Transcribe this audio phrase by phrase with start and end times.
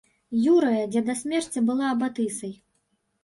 [0.53, 2.57] Юрыя, дзе да смерці была абатысай.